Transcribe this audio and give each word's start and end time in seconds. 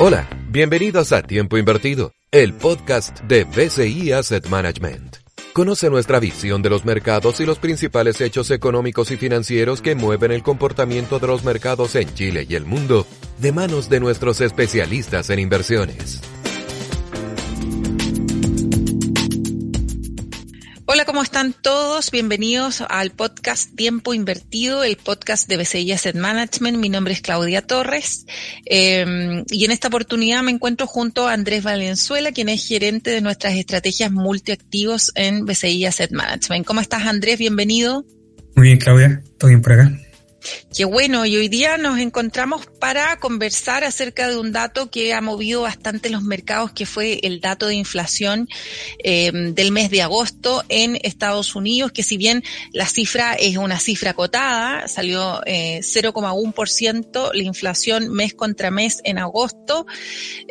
Hola, 0.00 0.28
bienvenidos 0.48 1.10
a 1.10 1.22
Tiempo 1.22 1.58
Invertido, 1.58 2.12
el 2.30 2.54
podcast 2.54 3.18
de 3.22 3.42
BCI 3.42 4.12
Asset 4.12 4.46
Management. 4.46 5.16
Conoce 5.52 5.90
nuestra 5.90 6.20
visión 6.20 6.62
de 6.62 6.70
los 6.70 6.84
mercados 6.84 7.40
y 7.40 7.44
los 7.44 7.58
principales 7.58 8.20
hechos 8.20 8.52
económicos 8.52 9.10
y 9.10 9.16
financieros 9.16 9.82
que 9.82 9.96
mueven 9.96 10.30
el 10.30 10.44
comportamiento 10.44 11.18
de 11.18 11.26
los 11.26 11.42
mercados 11.42 11.96
en 11.96 12.14
Chile 12.14 12.46
y 12.48 12.54
el 12.54 12.64
mundo, 12.64 13.08
de 13.38 13.50
manos 13.50 13.88
de 13.88 13.98
nuestros 13.98 14.40
especialistas 14.40 15.30
en 15.30 15.40
inversiones. 15.40 16.20
Hola, 20.98 21.04
¿cómo 21.04 21.22
están 21.22 21.52
todos? 21.52 22.10
Bienvenidos 22.10 22.82
al 22.88 23.12
podcast 23.12 23.72
Tiempo 23.76 24.14
Invertido, 24.14 24.82
el 24.82 24.96
podcast 24.96 25.48
de 25.48 25.56
BCI 25.56 25.92
Asset 25.92 26.16
Management. 26.16 26.76
Mi 26.76 26.88
nombre 26.88 27.12
es 27.12 27.20
Claudia 27.20 27.62
Torres 27.62 28.26
eh, 28.66 29.44
y 29.48 29.64
en 29.64 29.70
esta 29.70 29.86
oportunidad 29.86 30.42
me 30.42 30.50
encuentro 30.50 30.88
junto 30.88 31.28
a 31.28 31.34
Andrés 31.34 31.62
Valenzuela, 31.62 32.32
quien 32.32 32.48
es 32.48 32.66
gerente 32.66 33.12
de 33.12 33.20
nuestras 33.20 33.54
estrategias 33.54 34.10
multiactivos 34.10 35.12
en 35.14 35.46
BCI 35.46 35.84
Asset 35.84 36.10
Management. 36.10 36.66
¿Cómo 36.66 36.80
estás, 36.80 37.06
Andrés? 37.06 37.38
Bienvenido. 37.38 38.04
Muy 38.56 38.66
bien, 38.66 38.78
Claudia. 38.78 39.22
¿Todo 39.38 39.50
bien 39.50 39.62
por 39.62 39.74
acá? 39.74 39.96
Qué 40.74 40.84
bueno, 40.84 41.26
y 41.26 41.36
hoy 41.36 41.48
día 41.48 41.76
nos 41.78 41.98
encontramos 41.98 42.66
para 42.78 43.18
conversar 43.18 43.82
acerca 43.82 44.28
de 44.28 44.38
un 44.38 44.52
dato 44.52 44.90
que 44.90 45.12
ha 45.12 45.20
movido 45.20 45.62
bastante 45.62 46.10
los 46.10 46.22
mercados, 46.22 46.72
que 46.72 46.86
fue 46.86 47.18
el 47.22 47.40
dato 47.40 47.66
de 47.66 47.74
inflación 47.74 48.48
eh, 49.02 49.32
del 49.32 49.72
mes 49.72 49.90
de 49.90 50.02
agosto 50.02 50.62
en 50.68 50.98
Estados 51.02 51.56
Unidos, 51.56 51.90
que 51.90 52.02
si 52.02 52.16
bien 52.16 52.44
la 52.72 52.86
cifra 52.86 53.34
es 53.34 53.56
una 53.56 53.80
cifra 53.80 54.14
cotada, 54.14 54.86
salió 54.86 55.40
eh, 55.44 55.80
0,1% 55.82 57.30
la 57.34 57.42
inflación 57.42 58.08
mes 58.08 58.34
contra 58.34 58.70
mes 58.70 59.00
en 59.04 59.18
agosto, 59.18 59.86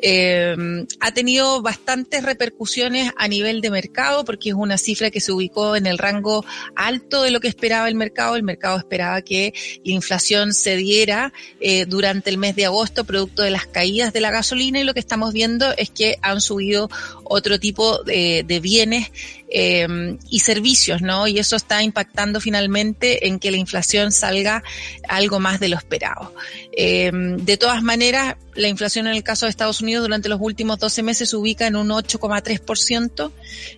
eh, 0.01 0.55
ha 0.99 1.11
tenido 1.13 1.61
bastantes 1.61 2.23
repercusiones 2.23 3.11
a 3.17 3.27
nivel 3.27 3.61
de 3.61 3.69
mercado, 3.69 4.25
porque 4.25 4.49
es 4.49 4.55
una 4.55 4.77
cifra 4.77 5.11
que 5.11 5.21
se 5.21 5.31
ubicó 5.31 5.75
en 5.75 5.85
el 5.85 5.97
rango 5.97 6.45
alto 6.75 7.21
de 7.23 7.31
lo 7.31 7.39
que 7.39 7.47
esperaba 7.47 7.87
el 7.87 7.95
mercado. 7.95 8.35
El 8.35 8.43
mercado 8.43 8.77
esperaba 8.77 9.21
que 9.21 9.53
inflación 9.91 10.53
se 10.53 10.75
diera 10.75 11.33
eh, 11.59 11.85
durante 11.85 12.29
el 12.29 12.37
mes 12.37 12.55
de 12.55 12.65
agosto 12.65 13.03
producto 13.03 13.41
de 13.41 13.51
las 13.51 13.65
caídas 13.65 14.13
de 14.13 14.21
la 14.21 14.31
gasolina 14.31 14.79
y 14.79 14.83
lo 14.83 14.93
que 14.93 14.99
estamos 14.99 15.33
viendo 15.33 15.73
es 15.77 15.89
que 15.89 16.17
han 16.21 16.41
subido 16.41 16.89
otro 17.23 17.59
tipo 17.59 18.03
de, 18.03 18.43
de 18.45 18.59
bienes 18.59 19.11
eh, 19.49 20.17
y 20.29 20.39
servicios, 20.39 21.01
¿no? 21.01 21.27
Y 21.27 21.39
eso 21.39 21.55
está 21.55 21.81
impactando 21.83 22.41
finalmente 22.41 23.27
en 23.27 23.39
que 23.39 23.51
la 23.51 23.57
inflación 23.57 24.11
salga 24.11 24.63
algo 25.07 25.39
más 25.39 25.59
de 25.59 25.69
lo 25.69 25.77
esperado. 25.77 26.33
Eh, 26.71 27.11
de 27.13 27.57
todas 27.57 27.81
maneras, 27.81 28.35
la 28.55 28.67
inflación 28.67 29.07
en 29.07 29.13
el 29.13 29.23
caso 29.23 29.45
de 29.45 29.51
Estados 29.51 29.81
Unidos 29.81 30.03
durante 30.03 30.29
los 30.29 30.39
últimos 30.41 30.79
12 30.79 31.03
meses 31.03 31.29
se 31.29 31.35
ubica 31.37 31.67
en 31.67 31.75
un 31.75 31.89
8,3%, 31.89 33.31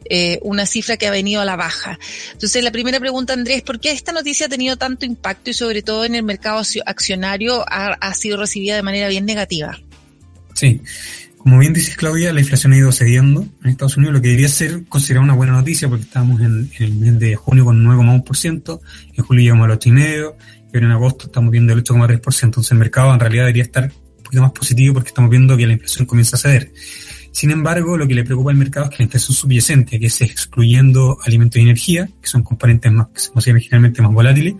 eh, 0.09 0.39
una 0.41 0.65
cifra 0.65 0.97
que 0.97 1.07
ha 1.07 1.11
venido 1.11 1.41
a 1.41 1.45
la 1.45 1.55
baja. 1.55 1.99
Entonces, 2.31 2.63
la 2.63 2.71
primera 2.71 2.99
pregunta, 2.99 3.33
Andrés, 3.33 3.61
¿por 3.61 3.79
qué 3.79 3.91
esta 3.91 4.11
noticia 4.11 4.47
ha 4.47 4.49
tenido 4.49 4.77
tanto 4.77 5.05
impacto 5.05 5.49
y 5.49 5.53
sobre 5.53 5.81
todo 5.81 6.05
en 6.05 6.15
el 6.15 6.23
mercado 6.23 6.61
accionario 6.85 7.63
ha, 7.67 7.93
ha 7.93 8.13
sido 8.13 8.37
recibida 8.37 8.75
de 8.75 8.83
manera 8.83 9.07
bien 9.07 9.25
negativa? 9.25 9.79
Sí, 10.55 10.81
como 11.39 11.57
bien 11.57 11.73
dices, 11.73 11.95
Claudia, 11.95 12.33
la 12.33 12.41
inflación 12.41 12.73
ha 12.73 12.77
ido 12.77 12.91
cediendo 12.91 13.47
en 13.63 13.69
Estados 13.69 13.95
Unidos, 13.95 14.13
lo 14.13 14.21
que 14.21 14.27
debería 14.27 14.49
ser 14.49 14.83
considerado 14.89 15.23
una 15.23 15.33
buena 15.33 15.53
noticia 15.53 15.87
porque 15.87 16.03
estábamos 16.03 16.41
en, 16.41 16.69
el 16.79 16.93
mes 16.95 17.17
de 17.17 17.35
junio 17.37 17.63
con 17.63 17.83
9,1%, 17.83 18.81
en 19.15 19.23
julio 19.23 19.43
llegamos 19.43 19.69
al 19.69 19.79
8,5%, 19.79 20.35
y 20.71 20.75
ahora 20.75 20.85
en 20.85 20.91
agosto 20.91 21.25
estamos 21.27 21.49
viendo 21.51 21.71
el 21.73 21.83
8,3%. 21.83 22.43
Entonces 22.43 22.71
el 22.73 22.77
mercado 22.77 23.13
en 23.13 23.21
realidad 23.21 23.43
debería 23.43 23.63
estar 23.63 23.85
un 23.85 24.23
poquito 24.23 24.41
más 24.41 24.51
positivo 24.51 24.95
porque 24.95 25.07
estamos 25.07 25.31
viendo 25.31 25.55
que 25.55 25.65
la 25.65 25.73
inflación 25.73 26.05
comienza 26.05 26.35
a 26.35 26.39
ceder. 26.39 26.73
Sin 27.31 27.51
embargo, 27.51 27.97
lo 27.97 28.05
que 28.05 28.15
le 28.15 28.25
preocupa 28.25 28.51
al 28.51 28.57
mercado 28.57 28.87
es 28.87 28.91
que 28.91 28.97
la 28.99 29.05
inflación 29.05 29.35
subyacente, 29.35 29.97
que 29.97 30.07
es 30.07 30.19
excluyendo 30.19 31.17
alimentos 31.25 31.57
y 31.57 31.61
energía, 31.61 32.09
que 32.21 32.27
son 32.27 32.43
componentes 32.43 32.91
más, 32.91 33.07
que 33.07 33.21
se 33.21 33.31
consideran 33.31 33.61
generalmente 33.61 34.01
más 34.01 34.11
volátiles, 34.11 34.55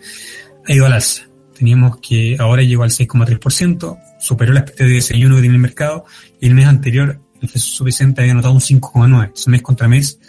ha 0.66 0.74
ido 0.74 0.86
al 0.86 0.94
alza. 0.94 1.29
Teníamos 1.60 1.98
que 1.98 2.38
ahora 2.40 2.64
llegó 2.64 2.84
al 2.84 2.90
6,3%, 2.90 4.00
superó 4.18 4.54
la 4.54 4.62
expectativa 4.62 4.96
de 4.96 5.00
6,1 5.00 5.36
que 5.36 5.42
tiene 5.42 5.56
el 5.56 5.62
mercado, 5.62 6.06
y 6.40 6.48
el 6.48 6.56
mes 6.56 6.68
anterior 6.68 7.20
la 7.42 7.46
inflación 7.46 7.74
subyacente 7.74 8.22
había 8.22 8.34
notado 8.34 8.54
un 8.54 8.62
5,9. 8.62 9.24
Entonces, 9.24 9.48
mes 9.48 9.62
contra 9.62 9.90
mes, 9.90 10.20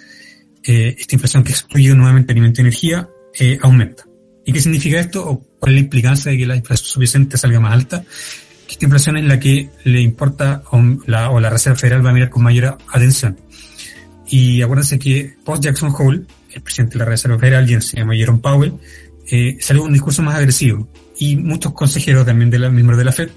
eh, 0.64 0.96
esta 0.98 1.14
inflación 1.14 1.44
que 1.44 1.52
excluye 1.52 1.94
nuevamente 1.94 2.32
alimento 2.32 2.60
y 2.60 2.62
energía, 2.62 3.08
eh, 3.38 3.60
aumenta. 3.62 4.04
¿Y 4.44 4.52
qué 4.52 4.60
significa 4.60 4.98
esto? 4.98 5.24
¿O 5.24 5.38
cuál 5.60 5.72
es 5.72 5.74
la 5.74 5.84
implicancia 5.84 6.32
de 6.32 6.38
que 6.38 6.46
la 6.46 6.56
inflación 6.56 6.88
subyacente 6.88 7.38
salga 7.38 7.60
más 7.60 7.74
alta? 7.74 8.02
Que 8.66 8.72
esta 8.72 8.86
inflación 8.86 9.16
es 9.18 9.24
la 9.24 9.38
que 9.38 9.70
le 9.84 10.00
importa 10.00 10.64
o 10.72 10.82
la, 11.06 11.30
o 11.30 11.38
la 11.38 11.50
Reserva 11.50 11.78
Federal 11.78 12.04
va 12.04 12.10
a 12.10 12.14
mirar 12.14 12.30
con 12.30 12.42
mayor 12.42 12.76
atención. 12.92 13.38
Y 14.26 14.62
acuérdense 14.62 14.98
que 14.98 15.36
post 15.44 15.62
Jackson 15.62 15.94
Hole, 15.96 16.22
el 16.52 16.62
presidente 16.62 16.94
de 16.94 17.04
la 17.04 17.04
Reserva 17.04 17.38
Federal, 17.38 17.66
quien 17.66 17.82
se 17.82 17.98
llama 17.98 18.16
Jerome 18.16 18.40
Powell, 18.40 18.74
eh, 19.30 19.56
salió 19.60 19.84
un 19.84 19.92
discurso 19.92 20.22
más 20.22 20.34
agresivo. 20.34 20.88
Y 21.20 21.36
muchos 21.36 21.72
consejeros 21.72 22.26
también 22.26 22.50
de 22.50 22.58
los 22.58 22.72
miembros 22.72 22.98
de 22.98 23.04
la 23.04 23.12
Fed 23.12 23.30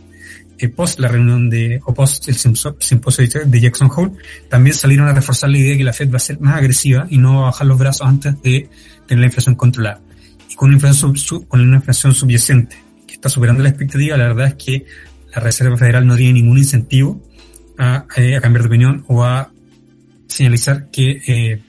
eh, 0.57 0.69
post 0.69 0.99
la 0.99 1.07
reunión 1.07 1.49
de, 1.49 1.81
o 1.83 1.93
post 1.93 2.27
el 2.29 2.35
simposio 2.35 3.27
de 3.45 3.59
Jackson 3.59 3.89
Hole, 3.93 4.13
también 4.49 4.75
salieron 4.75 5.07
a 5.07 5.13
reforzar 5.13 5.49
la 5.49 5.57
idea 5.57 5.71
de 5.71 5.77
que 5.79 5.83
la 5.83 5.93
Fed 5.93 6.11
va 6.11 6.17
a 6.17 6.19
ser 6.19 6.39
más 6.39 6.55
agresiva 6.55 7.05
y 7.09 7.17
no 7.17 7.35
va 7.35 7.41
a 7.41 7.45
bajar 7.45 7.67
los 7.67 7.77
brazos 7.77 8.07
antes 8.07 8.41
de 8.41 8.69
tener 9.07 9.19
la 9.19 9.25
inflación 9.25 9.55
controlada. 9.55 10.01
Y 10.49 10.55
con 10.55 10.67
una 10.67 10.75
inflación, 10.75 11.17
sub, 11.17 11.47
con 11.47 11.59
una 11.59 11.77
inflación 11.77 12.13
subyacente 12.13 12.77
que 13.05 13.15
está 13.15 13.29
superando 13.29 13.63
la 13.63 13.69
expectativa, 13.69 14.15
la 14.15 14.27
verdad 14.27 14.47
es 14.47 14.55
que 14.55 14.85
la 15.35 15.41
Reserva 15.41 15.75
Federal 15.75 16.05
no 16.05 16.15
tiene 16.15 16.33
ningún 16.33 16.59
incentivo 16.59 17.21
a, 17.77 18.05
eh, 18.15 18.37
a 18.37 18.41
cambiar 18.41 18.63
de 18.63 18.67
opinión 18.67 19.03
o 19.07 19.23
a 19.23 19.51
señalizar 20.27 20.89
que 20.91 21.21
eh, 21.27 21.61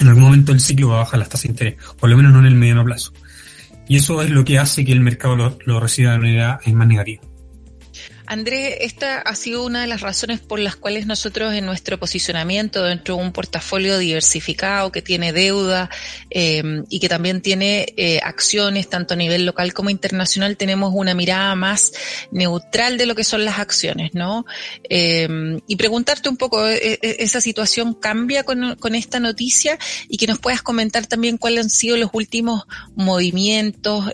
en 0.00 0.08
algún 0.08 0.22
momento 0.22 0.52
el 0.52 0.60
ciclo 0.60 0.88
va 0.88 0.96
a 0.96 0.98
bajar 1.00 1.18
las 1.18 1.28
tasas 1.28 1.42
de 1.42 1.48
interés, 1.50 1.74
por 1.98 2.08
lo 2.08 2.16
menos 2.16 2.32
no 2.32 2.38
en 2.38 2.46
el 2.46 2.54
mediano 2.54 2.84
plazo. 2.84 3.12
Y 3.88 3.96
eso 3.96 4.22
es 4.22 4.30
lo 4.30 4.44
que 4.44 4.58
hace 4.58 4.84
que 4.84 4.92
el 4.92 5.00
mercado 5.00 5.56
lo, 5.64 5.80
reciba 5.80 6.12
de 6.12 6.18
manera 6.18 6.60
más 6.72 6.88
negativa. 6.88 7.22
Andrés, 8.26 8.78
esta 8.80 9.18
ha 9.18 9.34
sido 9.34 9.66
una 9.66 9.82
de 9.82 9.86
las 9.86 10.00
razones 10.00 10.40
por 10.40 10.58
las 10.58 10.76
cuales 10.76 11.06
nosotros 11.06 11.52
en 11.52 11.66
nuestro 11.66 11.98
posicionamiento 11.98 12.82
dentro 12.82 13.16
de 13.16 13.22
un 13.22 13.32
portafolio 13.32 13.98
diversificado 13.98 14.90
que 14.90 15.02
tiene 15.02 15.32
deuda 15.32 15.90
eh, 16.30 16.62
y 16.88 17.00
que 17.00 17.08
también 17.10 17.42
tiene 17.42 17.92
eh, 17.96 18.20
acciones 18.22 18.88
tanto 18.88 19.12
a 19.12 19.16
nivel 19.18 19.44
local 19.44 19.74
como 19.74 19.90
internacional, 19.90 20.56
tenemos 20.56 20.92
una 20.94 21.14
mirada 21.14 21.54
más 21.54 21.92
neutral 22.30 22.96
de 22.96 23.06
lo 23.06 23.14
que 23.14 23.24
son 23.24 23.44
las 23.44 23.58
acciones, 23.58 24.14
¿no? 24.14 24.46
Eh, 24.88 25.60
y 25.66 25.76
preguntarte 25.76 26.28
un 26.30 26.38
poco, 26.38 26.66
¿esa 26.66 27.40
situación 27.42 27.92
cambia 27.92 28.42
con, 28.44 28.94
esta 28.94 29.20
noticia? 29.20 29.78
Y 30.08 30.16
que 30.16 30.26
nos 30.26 30.38
puedas 30.38 30.62
comentar 30.62 31.06
también 31.06 31.36
cuáles 31.36 31.64
han 31.64 31.70
sido 31.70 31.96
los 31.96 32.10
últimos 32.12 32.62
movimientos 32.94 34.06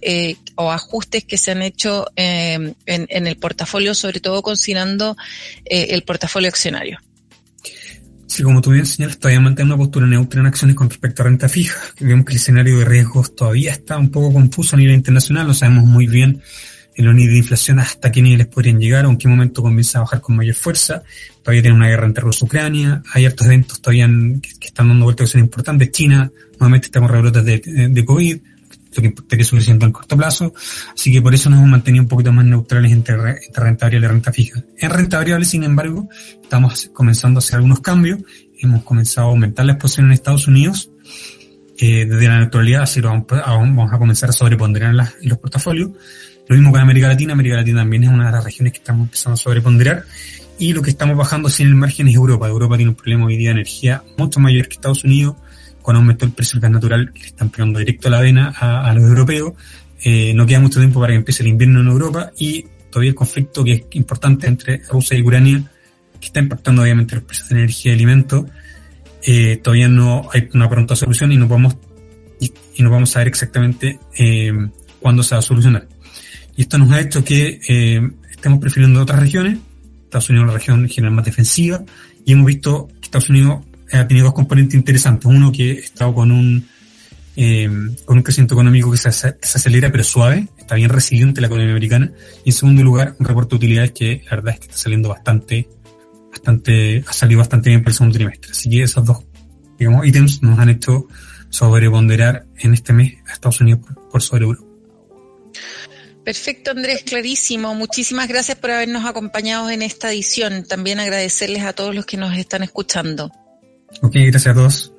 o 0.56 0.70
ajustes 0.72 1.24
que 1.24 1.38
se 1.38 1.52
han 1.52 1.62
hecho 1.62 2.06
en, 2.16 2.76
en 2.86 3.26
el 3.26 3.36
portafolio 3.36 3.94
sobre 4.00 4.20
todo 4.20 4.42
considerando 4.42 5.16
eh, 5.64 5.88
el 5.90 6.02
portafolio 6.02 6.48
accionario. 6.48 6.98
Sí, 8.26 8.44
como 8.44 8.60
tú 8.60 8.70
bien 8.70 8.86
señalas, 8.86 9.18
todavía 9.18 9.40
mantiene 9.40 9.72
una 9.72 9.78
postura 9.78 10.06
neutra 10.06 10.40
en 10.40 10.46
acciones 10.46 10.76
con 10.76 10.88
respecto 10.88 11.22
a 11.22 11.24
renta 11.26 11.48
fija. 11.48 11.80
Vemos 11.98 12.24
que 12.24 12.32
el 12.32 12.36
escenario 12.36 12.78
de 12.78 12.84
riesgos 12.84 13.34
todavía 13.34 13.72
está 13.72 13.98
un 13.98 14.10
poco 14.10 14.32
confuso 14.32 14.76
a 14.76 14.78
nivel 14.78 14.94
internacional, 14.94 15.48
no 15.48 15.54
sabemos 15.54 15.84
muy 15.84 16.06
bien 16.06 16.40
en 17.00 17.06
los 17.06 17.14
de 17.14 17.36
inflación 17.36 17.78
hasta 17.78 18.12
qué 18.12 18.20
niveles 18.20 18.46
podrían 18.46 18.78
llegar 18.78 19.06
o 19.06 19.10
en 19.10 19.16
qué 19.16 19.28
momento 19.28 19.62
comienza 19.62 19.98
a 19.98 20.02
bajar 20.02 20.20
con 20.20 20.36
mayor 20.36 20.54
fuerza. 20.54 21.02
Todavía 21.42 21.62
tiene 21.62 21.76
una 21.76 21.88
guerra 21.88 22.06
entre 22.06 22.22
Rusia 22.22 22.44
y 22.44 22.46
Ucrania, 22.46 23.02
hay 23.12 23.26
altos 23.26 23.46
eventos 23.46 23.80
todavía 23.80 24.08
que, 24.42 24.66
están 24.66 24.88
dando 24.88 25.04
vueltas 25.04 25.26
que 25.26 25.32
son 25.32 25.40
importantes. 25.40 25.90
China, 25.92 26.30
nuevamente 26.58 26.86
estamos 26.86 27.10
rebrotes 27.10 27.44
de, 27.44 28.04
COVID, 28.04 28.38
que 28.90 29.14
que 29.14 29.44
suficiente 29.44 29.86
en 29.86 29.92
corto 29.92 30.16
plazo, 30.16 30.52
así 30.94 31.12
que 31.12 31.22
por 31.22 31.34
eso 31.34 31.48
nos 31.48 31.60
hemos 31.60 31.70
mantenido 31.70 32.02
un 32.02 32.08
poquito 32.08 32.32
más 32.32 32.44
neutrales 32.44 32.90
entre, 32.92 33.14
entre 33.14 33.64
renta 33.64 33.86
variable 33.86 34.06
y 34.06 34.10
renta 34.10 34.32
fija. 34.32 34.64
En 34.78 34.90
renta 34.90 35.18
variable, 35.18 35.44
sin 35.44 35.62
embargo, 35.62 36.08
estamos 36.42 36.90
comenzando 36.92 37.38
a 37.38 37.40
hacer 37.40 37.56
algunos 37.56 37.80
cambios, 37.80 38.20
hemos 38.58 38.82
comenzado 38.82 39.28
a 39.28 39.30
aumentar 39.30 39.64
la 39.64 39.72
exposición 39.72 40.06
en 40.06 40.12
Estados 40.12 40.48
Unidos, 40.48 40.90
eh, 41.78 42.04
desde 42.04 42.28
la 42.28 42.38
neutralidad, 42.38 42.82
así 42.82 43.00
lo 43.00 43.08
vamos, 43.08 43.26
vamos 43.28 43.92
a 43.92 43.98
comenzar 43.98 44.28
a 44.30 44.32
sobreponderar 44.32 44.94
en, 44.94 45.00
en 45.00 45.28
los 45.28 45.38
portafolios. 45.38 45.90
Lo 46.48 46.56
mismo 46.56 46.72
con 46.72 46.80
América 46.80 47.06
Latina, 47.06 47.32
América 47.32 47.56
Latina 47.56 47.82
también 47.82 48.04
es 48.04 48.10
una 48.10 48.26
de 48.26 48.32
las 48.32 48.44
regiones 48.44 48.72
que 48.72 48.80
estamos 48.80 49.04
empezando 49.04 49.34
a 49.34 49.36
sobreponderar, 49.36 50.04
y 50.58 50.74
lo 50.74 50.82
que 50.82 50.90
estamos 50.90 51.16
bajando 51.16 51.48
sin 51.48 51.68
el 51.68 51.74
margen 51.74 52.08
es 52.08 52.16
Europa. 52.16 52.46
Europa 52.48 52.76
tiene 52.76 52.90
un 52.90 52.96
problema 52.96 53.24
hoy 53.26 53.36
día 53.38 53.48
de 53.48 53.52
energía 53.52 54.02
mucho 54.18 54.40
mayor 54.40 54.68
que 54.68 54.74
Estados 54.74 55.04
Unidos, 55.04 55.36
con 55.82 55.96
aumento 55.96 56.26
del 56.26 56.34
precio 56.34 56.54
del 56.54 56.62
gas 56.62 56.70
natural 56.72 57.12
que 57.12 57.20
le 57.20 57.26
están 57.26 57.50
pegando 57.50 57.78
directo 57.78 58.08
a 58.08 58.10
la 58.10 58.20
vena 58.20 58.52
a, 58.56 58.88
a 58.88 58.94
los 58.94 59.04
europeos. 59.04 59.52
Eh, 60.02 60.32
no 60.34 60.46
queda 60.46 60.60
mucho 60.60 60.80
tiempo 60.80 61.00
para 61.00 61.12
que 61.12 61.18
empiece 61.18 61.42
el 61.42 61.48
invierno 61.48 61.80
en 61.80 61.88
Europa 61.88 62.32
y 62.38 62.64
todavía 62.90 63.10
el 63.10 63.14
conflicto 63.14 63.62
que 63.64 63.72
es 63.72 63.82
importante 63.92 64.46
entre 64.46 64.78
Rusia 64.90 65.16
y 65.16 65.22
Ucrania, 65.22 65.62
que 66.18 66.26
está 66.26 66.40
impactando 66.40 66.82
obviamente 66.82 67.14
los 67.16 67.24
precios 67.24 67.48
de 67.48 67.56
energía 67.56 67.92
y 67.92 67.94
alimentos, 67.94 68.46
eh, 69.22 69.60
todavía 69.62 69.88
no 69.88 70.28
hay 70.32 70.48
una 70.54 70.68
pronta 70.68 70.96
solución 70.96 71.32
y 71.32 71.36
no 71.36 71.46
podemos 71.48 71.76
y, 72.40 72.52
y 72.76 72.82
no 72.82 72.90
vamos 72.90 73.10
a 73.10 73.12
saber 73.14 73.28
exactamente 73.28 73.98
eh, 74.16 74.52
cuándo 74.98 75.22
se 75.22 75.34
va 75.34 75.40
a 75.40 75.42
solucionar. 75.42 75.86
Y 76.56 76.62
esto 76.62 76.78
nos 76.78 76.90
ha 76.92 77.00
hecho 77.00 77.22
que 77.22 77.60
eh, 77.68 78.10
estemos 78.30 78.58
prefiriendo 78.58 79.02
otras 79.02 79.20
regiones 79.20 79.58
Estados 80.10 80.28
Unidos 80.30 80.44
es 80.44 80.50
una 80.50 80.58
región 80.58 80.82
en 80.82 80.88
general 80.88 81.14
más 81.14 81.24
defensiva 81.24 81.84
y 82.24 82.32
hemos 82.32 82.46
visto 82.46 82.88
que 82.88 83.04
Estados 83.04 83.30
Unidos 83.30 83.64
ha 83.92 84.06
tenido 84.06 84.26
dos 84.26 84.34
componentes 84.34 84.74
interesantes. 84.74 85.26
Uno 85.26 85.52
que 85.52 85.70
ha 85.72 85.74
estado 85.74 86.14
con 86.14 86.30
un, 86.30 86.68
eh, 87.36 87.68
con 88.04 88.18
un 88.18 88.22
crecimiento 88.22 88.54
económico 88.54 88.90
que 88.90 88.98
se, 88.98 89.12
se, 89.12 89.36
acelera 89.40 89.90
pero 89.90 90.04
suave, 90.04 90.48
está 90.58 90.74
bien 90.74 90.90
resiliente 90.90 91.40
la 91.40 91.46
economía 91.46 91.72
americana. 91.72 92.12
Y 92.44 92.50
en 92.50 92.56
segundo 92.56 92.82
lugar, 92.82 93.16
un 93.18 93.26
reporte 93.26 93.50
de 93.50 93.56
utilidades 93.56 93.92
que 93.92 94.22
la 94.24 94.36
verdad 94.36 94.54
es 94.54 94.60
que 94.60 94.66
está 94.66 94.78
saliendo 94.78 95.08
bastante, 95.08 95.68
bastante, 96.30 97.04
ha 97.06 97.12
salido 97.12 97.38
bastante 97.38 97.70
bien 97.70 97.82
para 97.82 97.90
el 97.90 97.96
segundo 97.96 98.14
trimestre. 98.14 98.50
Así 98.50 98.70
que 98.70 98.82
esos 98.82 99.04
dos, 99.04 99.24
digamos, 99.78 100.06
ítems 100.06 100.42
nos 100.42 100.58
han 100.58 100.68
hecho 100.68 101.06
sobreponderar 101.48 102.46
en 102.58 102.74
este 102.74 102.92
mes 102.92 103.14
a 103.26 103.32
Estados 103.32 103.60
Unidos 103.60 103.80
por, 103.86 104.08
por 104.08 104.22
sobre 104.22 104.44
Europa. 104.44 104.66
Perfecto, 106.24 106.72
Andrés, 106.72 107.02
clarísimo. 107.02 107.74
Muchísimas 107.74 108.28
gracias 108.28 108.58
por 108.58 108.70
habernos 108.70 109.04
acompañado 109.04 109.70
en 109.70 109.82
esta 109.82 110.12
edición. 110.12 110.64
También 110.64 111.00
agradecerles 111.00 111.62
a 111.64 111.72
todos 111.72 111.94
los 111.94 112.04
que 112.06 112.18
nos 112.18 112.36
están 112.36 112.62
escuchando. 112.62 113.32
Ok, 114.02 114.14
gracias 114.14 114.48
a 114.48 114.54
todos. 114.54 114.92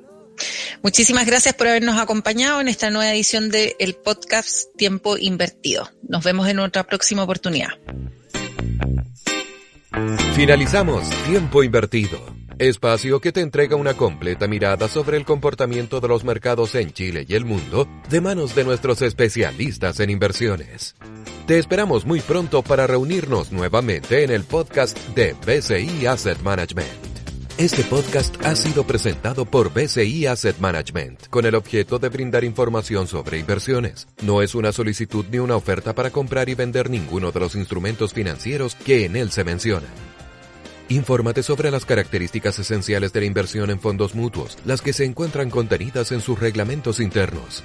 Muchísimas 0.82 1.26
gracias 1.26 1.54
por 1.54 1.68
habernos 1.68 1.98
acompañado 1.98 2.60
en 2.60 2.68
esta 2.68 2.90
nueva 2.90 3.12
edición 3.12 3.50
del 3.50 3.74
el 3.78 3.94
podcast 3.94 4.74
Tiempo 4.76 5.16
Invertido. 5.16 5.88
Nos 6.08 6.24
vemos 6.24 6.48
en 6.48 6.58
otra 6.58 6.84
próxima 6.84 7.22
oportunidad. 7.22 7.70
Finalizamos 10.34 11.08
Tiempo 11.26 11.62
Invertido, 11.62 12.18
espacio 12.58 13.20
que 13.20 13.30
te 13.30 13.42
entrega 13.42 13.76
una 13.76 13.94
completa 13.94 14.48
mirada 14.48 14.88
sobre 14.88 15.18
el 15.18 15.24
comportamiento 15.24 16.00
de 16.00 16.08
los 16.08 16.24
mercados 16.24 16.74
en 16.74 16.92
Chile 16.92 17.26
y 17.28 17.34
el 17.34 17.44
mundo 17.44 17.86
de 18.08 18.20
manos 18.20 18.54
de 18.54 18.64
nuestros 18.64 19.02
especialistas 19.02 20.00
en 20.00 20.10
inversiones. 20.10 20.96
Te 21.46 21.58
esperamos 21.58 22.06
muy 22.06 22.20
pronto 22.20 22.62
para 22.62 22.86
reunirnos 22.86 23.52
nuevamente 23.52 24.24
en 24.24 24.30
el 24.30 24.44
podcast 24.44 24.96
de 25.08 25.34
BCI 25.34 26.06
Asset 26.06 26.40
Management. 26.40 27.11
Este 27.62 27.84
podcast 27.84 28.44
ha 28.44 28.56
sido 28.56 28.84
presentado 28.84 29.44
por 29.44 29.72
BCI 29.72 30.26
Asset 30.26 30.58
Management 30.58 31.28
con 31.28 31.46
el 31.46 31.54
objeto 31.54 32.00
de 32.00 32.08
brindar 32.08 32.42
información 32.42 33.06
sobre 33.06 33.38
inversiones. 33.38 34.08
No 34.20 34.42
es 34.42 34.56
una 34.56 34.72
solicitud 34.72 35.24
ni 35.30 35.38
una 35.38 35.54
oferta 35.54 35.94
para 35.94 36.10
comprar 36.10 36.48
y 36.48 36.56
vender 36.56 36.90
ninguno 36.90 37.30
de 37.30 37.38
los 37.38 37.54
instrumentos 37.54 38.14
financieros 38.14 38.74
que 38.74 39.04
en 39.04 39.14
él 39.14 39.30
se 39.30 39.44
mencionan. 39.44 39.90
Infórmate 40.88 41.44
sobre 41.44 41.70
las 41.70 41.84
características 41.84 42.58
esenciales 42.58 43.12
de 43.12 43.20
la 43.20 43.26
inversión 43.26 43.70
en 43.70 43.78
fondos 43.78 44.16
mutuos, 44.16 44.58
las 44.64 44.82
que 44.82 44.92
se 44.92 45.04
encuentran 45.04 45.48
contenidas 45.48 46.10
en 46.10 46.20
sus 46.20 46.40
reglamentos 46.40 46.98
internos. 46.98 47.62